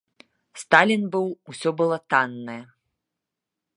[0.61, 2.59] Сталін быў, усё было таннае.